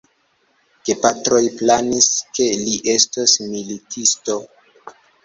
[0.89, 2.07] Gepatroj planis,
[2.37, 4.39] ke li estos militisto.